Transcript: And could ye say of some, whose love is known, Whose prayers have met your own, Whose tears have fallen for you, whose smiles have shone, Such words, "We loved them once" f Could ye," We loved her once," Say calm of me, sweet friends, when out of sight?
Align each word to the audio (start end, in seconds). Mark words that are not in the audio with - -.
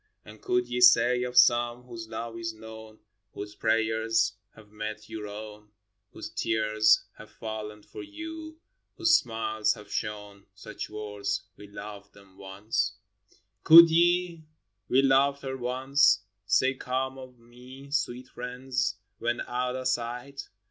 And 0.25 0.41
could 0.41 0.67
ye 0.67 0.81
say 0.81 1.21
of 1.21 1.37
some, 1.37 1.83
whose 1.83 2.07
love 2.09 2.35
is 2.35 2.55
known, 2.55 3.01
Whose 3.35 3.53
prayers 3.53 4.33
have 4.55 4.71
met 4.71 5.07
your 5.09 5.27
own, 5.27 5.69
Whose 6.11 6.31
tears 6.31 7.03
have 7.19 7.29
fallen 7.29 7.83
for 7.83 8.01
you, 8.01 8.57
whose 8.97 9.13
smiles 9.13 9.75
have 9.75 9.91
shone, 9.91 10.47
Such 10.55 10.89
words, 10.89 11.43
"We 11.55 11.67
loved 11.67 12.15
them 12.15 12.35
once" 12.39 12.93
f 13.31 13.37
Could 13.63 13.91
ye," 13.91 14.43
We 14.89 15.03
loved 15.03 15.43
her 15.43 15.55
once," 15.55 16.23
Say 16.47 16.73
calm 16.73 17.19
of 17.19 17.37
me, 17.37 17.91
sweet 17.91 18.27
friends, 18.27 18.95
when 19.19 19.41
out 19.41 19.75
of 19.75 19.87
sight? 19.87 20.49